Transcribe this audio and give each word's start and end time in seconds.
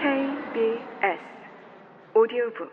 KBS 0.00 1.20
오디오북 2.14 2.72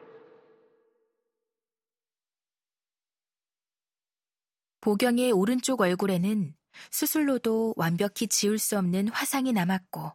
보경의 4.80 5.34
오른쪽 5.34 5.82
얼굴에는 5.82 6.56
수술로도 6.90 7.74
완벽히 7.76 8.28
지울 8.28 8.58
수 8.58 8.78
없는 8.78 9.10
화상이 9.10 9.52
남았고 9.52 10.14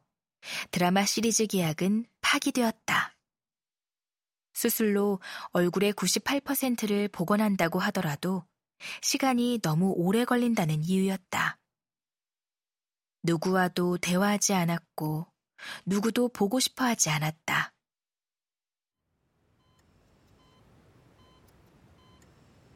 드라마 0.71 1.05
시리즈 1.05 1.47
계약은 1.47 2.07
파기되었다. 2.23 3.15
수술로 4.55 5.21
얼굴의 5.51 5.93
98%를 5.93 7.09
복원한다고 7.09 7.79
하더라도 7.79 8.47
시간이 9.03 9.61
너무 9.61 9.93
오래 9.99 10.25
걸린다는 10.25 10.83
이유였다. 10.83 11.59
누구와도 13.25 13.99
대화하지 13.99 14.55
않았고 14.55 15.32
누구도 15.87 16.29
보고 16.29 16.61
싶어 16.61 16.85
하지 16.85 17.11
않았다. 17.11 17.73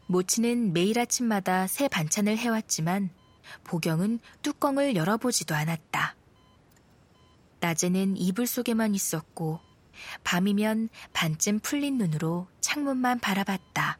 모치는 0.09 0.73
매일 0.73 0.99
아침마다 0.99 1.67
새 1.67 1.89
반찬을 1.89 2.39
해왔지만 2.39 3.11
보경은 3.65 4.21
뚜껑을 4.43 4.95
열어보지도 4.95 5.55
않았다. 5.55 6.17
낮에는 7.61 8.17
이불 8.17 8.47
속에만 8.47 8.95
있었고 8.95 9.61
밤이면 10.23 10.91
반쯤 11.13 11.61
풀린 11.61 11.99
눈으로 11.99 12.47
창문만 12.61 13.19
바라봤다. 13.19 13.99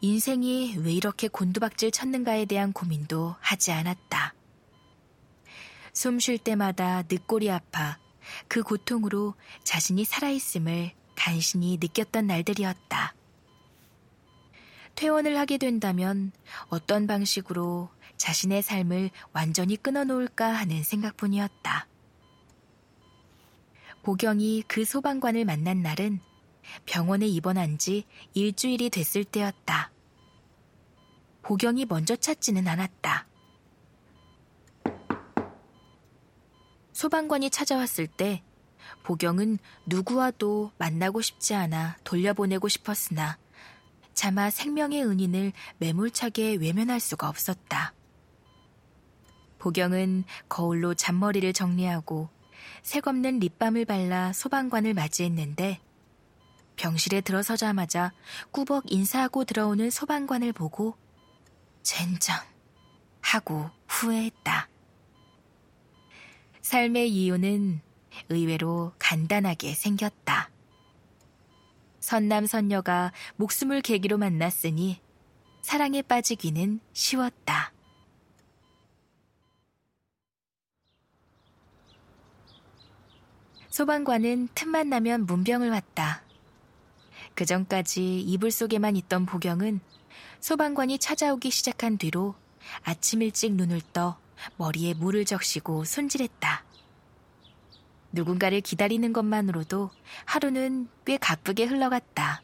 인생이 0.00 0.76
왜 0.78 0.92
이렇게 0.92 1.28
곤두박질 1.28 1.90
쳤는가에 1.90 2.44
대한 2.44 2.72
고민도 2.72 3.36
하지 3.40 3.72
않았다. 3.72 4.34
숨 5.94 6.18
쉴 6.18 6.38
때마다 6.38 7.04
늑골이 7.08 7.50
아파 7.50 7.98
그 8.48 8.62
고통으로 8.62 9.34
자신이 9.62 10.04
살아있음을 10.04 10.92
간신히 11.14 11.78
느꼈던 11.80 12.26
날들이었다. 12.26 13.14
퇴원을 14.96 15.38
하게 15.38 15.58
된다면 15.58 16.32
어떤 16.68 17.06
방식으로 17.06 17.90
자신의 18.16 18.62
삶을 18.62 19.10
완전히 19.32 19.76
끊어놓을까 19.76 20.46
하는 20.46 20.82
생각뿐이었다. 20.82 21.86
보경이 24.02 24.64
그 24.68 24.84
소방관을 24.84 25.44
만난 25.44 25.82
날은 25.82 26.20
병원에 26.86 27.26
입원한 27.26 27.78
지 27.78 28.04
일주일이 28.34 28.90
됐을 28.90 29.24
때였다. 29.24 29.92
보경이 31.42 31.86
먼저 31.86 32.16
찾지는 32.16 32.66
않았다. 32.66 33.26
소방관이 37.04 37.50
찾아왔을 37.50 38.06
때 38.06 38.42
보경은 39.02 39.58
누구와도 39.84 40.72
만나고 40.78 41.20
싶지 41.20 41.54
않아 41.54 41.98
돌려보내고 42.02 42.68
싶었으나 42.68 43.36
차마 44.14 44.48
생명의 44.48 45.04
은인을 45.04 45.52
매몰차게 45.76 46.54
외면할 46.54 47.00
수가 47.00 47.28
없었다. 47.28 47.92
보경은 49.58 50.24
거울로 50.48 50.94
잔머리를 50.94 51.52
정리하고 51.52 52.30
색없는 52.82 53.38
립밤을 53.38 53.84
발라 53.84 54.32
소방관을 54.32 54.94
맞이했는데 54.94 55.82
병실에 56.76 57.20
들어서자마자 57.20 58.14
꾸벅 58.50 58.84
인사하고 58.90 59.44
들어오는 59.44 59.90
소방관을 59.90 60.54
보고 60.54 60.96
젠장 61.82 62.40
하고 63.20 63.68
후회했다. 63.88 64.70
삶의 66.64 67.12
이유는 67.12 67.82
의외로 68.30 68.94
간단하게 68.98 69.74
생겼다. 69.74 70.50
선남선녀가 72.00 73.12
목숨을 73.36 73.82
계기로 73.82 74.16
만났으니 74.16 74.98
사랑에 75.60 76.00
빠지기는 76.00 76.80
쉬웠다. 76.94 77.74
소방관은 83.68 84.48
틈만 84.54 84.88
나면 84.88 85.26
문병을 85.26 85.68
왔다. 85.70 86.22
그 87.34 87.44
전까지 87.44 88.20
이불 88.20 88.50
속에만 88.50 88.96
있던 88.96 89.26
보경은 89.26 89.80
소방관이 90.40 90.98
찾아오기 90.98 91.50
시작한 91.50 91.98
뒤로 91.98 92.34
아침 92.84 93.20
일찍 93.20 93.52
눈을 93.52 93.82
떠 93.92 94.23
머리에 94.56 94.94
물을 94.94 95.24
적시고 95.24 95.84
손질했다. 95.84 96.64
누군가를 98.12 98.60
기다리는 98.60 99.12
것만으로도 99.12 99.90
하루는 100.24 100.88
꽤 101.04 101.16
가쁘게 101.16 101.64
흘러갔다. 101.64 102.42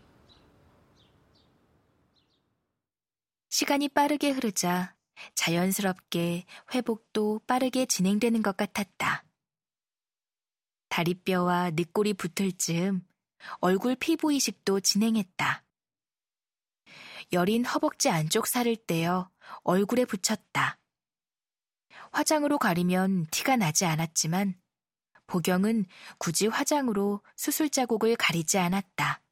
시간이 3.48 3.88
빠르게 3.88 4.30
흐르자 4.30 4.94
자연스럽게 5.34 6.44
회복도 6.74 7.40
빠르게 7.46 7.86
진행되는 7.86 8.42
것 8.42 8.56
같았다. 8.56 9.24
다리뼈와 10.88 11.70
늑골이 11.70 12.14
붙을 12.14 12.52
즈음 12.58 13.06
얼굴 13.60 13.94
피부 13.94 14.32
이식도 14.32 14.80
진행했다. 14.80 15.64
여린 17.32 17.64
허벅지 17.64 18.10
안쪽 18.10 18.48
살을 18.48 18.76
떼어 18.86 19.30
얼굴에 19.62 20.04
붙였다. 20.04 20.79
화장으로 22.10 22.58
가리면 22.58 23.26
티가 23.30 23.56
나지 23.56 23.84
않았지만 23.84 24.54
보경은 25.26 25.86
굳이 26.18 26.48
화장으로 26.48 27.22
수술 27.36 27.70
자국을 27.70 28.16
가리지 28.16 28.58
않았다. 28.58 29.22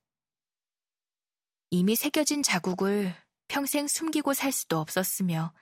이미 1.71 1.97
새겨진 1.97 2.43
자국을 2.43 3.15
평생 3.49 3.89
숨기고 3.89 4.33
살 4.33 4.53
수도 4.53 4.79
없었으며 4.79 5.53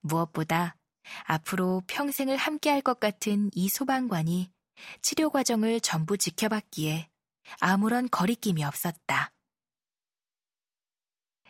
무엇보다 0.00 0.76
앞으로 1.24 1.82
평생을 1.86 2.36
함께할 2.36 2.82
것 2.82 2.98
같은 2.98 3.50
이 3.54 3.68
소방관이 3.68 4.50
치료 5.02 5.30
과정을 5.30 5.80
전부 5.80 6.18
지켜봤기에 6.18 7.08
아무런 7.60 8.08
거리낌이 8.10 8.64
없었다. 8.64 9.32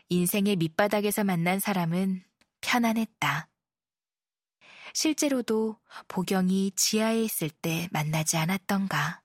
인생의 0.08 0.56
밑바닥에서 0.56 1.24
만난 1.24 1.58
사람은 1.58 2.22
편안했다. 2.60 3.48
실제로도 4.96 5.78
보경이 6.08 6.70
지하에 6.74 7.22
있을 7.22 7.50
때 7.50 7.86
만나지 7.92 8.38
않았던가. 8.38 9.22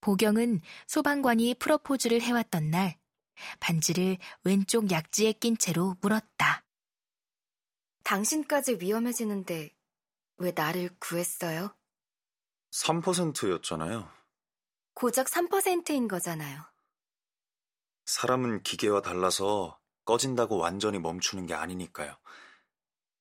보경은 0.00 0.60
소방관이 0.88 1.54
프로포즈를 1.60 2.20
해왔던 2.20 2.70
날 2.72 2.98
반지를 3.60 4.18
왼쪽 4.42 4.90
약지에 4.90 5.32
낀 5.34 5.56
채로 5.56 5.94
물었다. 6.00 6.64
당신까지 8.02 8.78
위험해지는데 8.80 9.70
왜 10.38 10.50
나를 10.50 10.90
구했어요? 10.98 11.72
3%였잖아요. 12.72 14.10
고작 14.94 15.28
3%인 15.28 16.08
거잖아요. 16.08 16.64
사람은 18.06 18.64
기계와 18.64 19.02
달라서 19.02 19.80
꺼진다고 20.04 20.56
완전히 20.56 20.98
멈추는 20.98 21.46
게 21.46 21.54
아니니까요. 21.54 22.18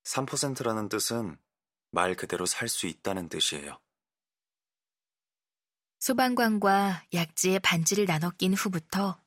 3%라는 0.04 0.90
뜻은 0.90 1.38
말 1.92 2.16
그대로 2.16 2.46
살 2.46 2.68
수 2.68 2.88
있다는 2.88 3.30
뜻이에요. 3.30 3.80
소방관과 6.00 7.06
약지의 7.14 7.60
반지를 7.60 8.06
나눠 8.06 8.32
낀 8.32 8.54
후부터 8.54 9.22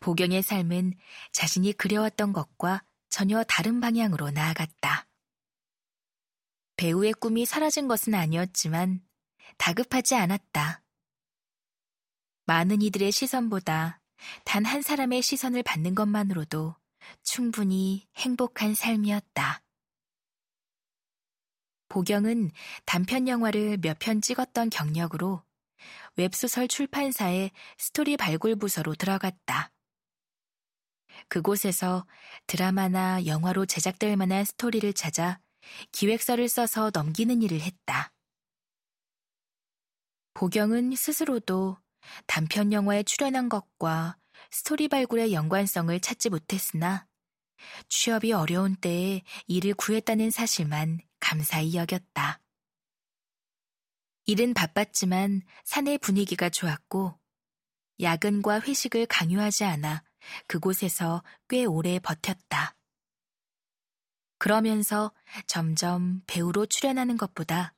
보경의 0.00 0.42
삶은 0.42 0.94
자신이 1.32 1.74
그려왔던 1.74 2.32
것과 2.32 2.84
전혀 3.10 3.42
다른 3.44 3.80
방향으로 3.80 4.30
나아갔다. 4.30 5.06
배우의 6.76 7.14
꿈이 7.14 7.44
사라진 7.44 7.88
것은 7.88 8.14
아니었지만 8.14 9.06
다급하지 9.58 10.14
않았다. 10.14 10.82
많은 12.46 12.82
이들의 12.82 13.12
시선보다 13.12 14.00
단 14.44 14.64
한 14.64 14.82
사람의 14.82 15.22
시선을 15.22 15.62
받는 15.62 15.94
것만으로도 15.94 16.76
충분히 17.22 18.08
행복한 18.16 18.74
삶이었다. 18.74 19.63
보경은 21.94 22.50
단편 22.86 23.28
영화를 23.28 23.78
몇 23.80 24.00
편 24.00 24.20
찍었던 24.20 24.68
경력으로 24.70 25.44
웹소설 26.16 26.66
출판사의 26.66 27.52
스토리 27.78 28.16
발굴 28.16 28.56
부서로 28.56 28.96
들어갔다. 28.96 29.70
그곳에서 31.28 32.04
드라마나 32.48 33.24
영화로 33.26 33.66
제작될 33.66 34.16
만한 34.16 34.44
스토리를 34.44 34.92
찾아 34.92 35.38
기획서를 35.92 36.48
써서 36.48 36.90
넘기는 36.92 37.40
일을 37.40 37.60
했다. 37.60 38.12
보경은 40.34 40.96
스스로도 40.96 41.78
단편 42.26 42.72
영화에 42.72 43.04
출연한 43.04 43.48
것과 43.48 44.16
스토리 44.50 44.88
발굴의 44.88 45.32
연관성을 45.32 46.00
찾지 46.00 46.30
못했으나 46.30 47.06
취업이 47.88 48.32
어려운 48.32 48.74
때에 48.74 49.22
일을 49.46 49.74
구했다는 49.74 50.32
사실만 50.32 50.98
감사히 51.24 51.74
여겼다. 51.74 52.42
일은 54.26 54.52
바빴지만 54.52 55.40
사내 55.64 55.96
분위기가 55.96 56.50
좋았고 56.50 57.18
야근과 57.98 58.60
회식을 58.60 59.06
강요하지 59.06 59.64
않아 59.64 60.04
그곳에서 60.46 61.24
꽤 61.48 61.64
오래 61.64 61.98
버텼다. 61.98 62.76
그러면서 64.36 65.14
점점 65.46 66.22
배우로 66.26 66.66
출연하는 66.66 67.16
것보다 67.16 67.74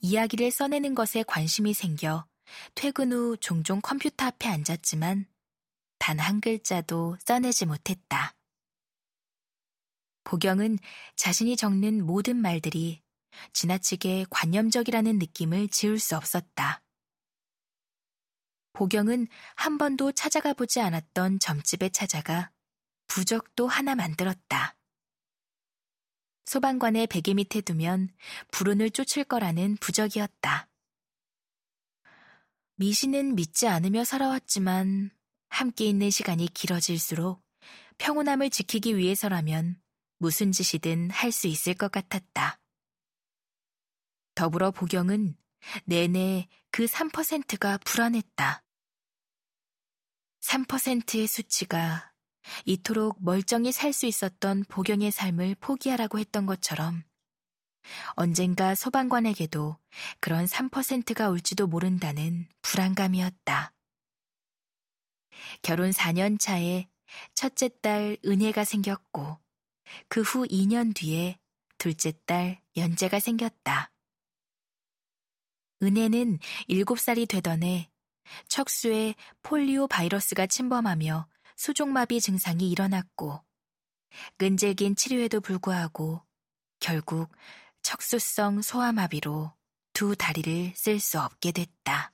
이야기를 0.00 0.50
써내는 0.50 0.96
것에 0.96 1.22
관심이 1.22 1.74
생겨 1.74 2.26
퇴근 2.74 3.12
후 3.12 3.36
종종 3.36 3.80
컴퓨터 3.80 4.26
앞에 4.26 4.48
앉았지만 4.48 5.26
단 5.98 6.18
한 6.18 6.40
글자도 6.40 7.18
써내지 7.24 7.66
못했다. 7.66 8.34
보경은 10.24 10.78
자신이 11.16 11.56
적는 11.56 12.04
모든 12.04 12.36
말들이 12.36 13.02
지나치게 13.52 14.26
관념적이라는 14.30 15.18
느낌을 15.18 15.68
지울 15.68 15.98
수 15.98 16.16
없었다. 16.16 16.82
보경은 18.72 19.28
한 19.54 19.78
번도 19.78 20.12
찾아가 20.12 20.52
보지 20.52 20.80
않았던 20.80 21.38
점집에 21.38 21.90
찾아가 21.90 22.50
부적도 23.06 23.68
하나 23.68 23.94
만들었다. 23.94 24.76
소방관의 26.46 27.06
베개 27.06 27.34
밑에 27.34 27.60
두면 27.60 28.08
불운을 28.50 28.90
쫓을 28.90 29.24
거라는 29.24 29.76
부적이었다. 29.76 30.68
미신은 32.76 33.36
믿지 33.36 33.68
않으며 33.68 34.04
살아왔지만 34.04 35.10
함께 35.48 35.84
있는 35.86 36.10
시간이 36.10 36.52
길어질수록 36.52 37.40
평온함을 37.98 38.50
지키기 38.50 38.96
위해서라면 38.96 39.80
무슨 40.18 40.52
짓이든 40.52 41.10
할 41.10 41.32
수 41.32 41.46
있을 41.46 41.74
것 41.74 41.90
같았다. 41.90 42.60
더불어 44.34 44.70
보경은 44.70 45.36
내내 45.84 46.48
그 46.70 46.86
3%가 46.86 47.78
불안했다. 47.78 48.62
3%의 50.40 51.26
수치가 51.26 52.12
이토록 52.66 53.22
멀쩡히 53.22 53.72
살 53.72 53.92
수 53.92 54.06
있었던 54.06 54.64
보경의 54.68 55.10
삶을 55.10 55.54
포기하라고 55.56 56.18
했던 56.18 56.46
것처럼 56.46 57.02
언젠가 58.14 58.74
소방관에게도 58.74 59.78
그런 60.20 60.46
3%가 60.46 61.30
올지도 61.30 61.66
모른다는 61.66 62.48
불안감이었다. 62.62 63.72
결혼 65.62 65.90
4년 65.90 66.38
차에 66.38 66.88
첫째 67.34 67.68
딸 67.80 68.16
은혜가 68.24 68.64
생겼고 68.64 69.38
그 70.08 70.22
후 70.22 70.46
2년 70.46 70.94
뒤에 70.94 71.38
둘째 71.78 72.12
딸 72.26 72.60
연재가 72.76 73.20
생겼다. 73.20 73.92
은혜는 75.82 76.38
7살이 76.68 77.28
되던 77.28 77.62
해 77.62 77.90
척수에 78.48 79.14
폴리오 79.42 79.86
바이러스가 79.86 80.46
침범하며 80.46 81.28
수족마비 81.56 82.20
증상이 82.20 82.70
일어났고 82.70 83.44
끈질긴 84.38 84.96
치료에도 84.96 85.40
불구하고 85.40 86.22
결국 86.80 87.30
척수성 87.82 88.62
소아마비로 88.62 89.52
두 89.92 90.16
다리를 90.16 90.72
쓸 90.74 90.98
수 91.00 91.20
없게 91.20 91.52
됐다. 91.52 92.13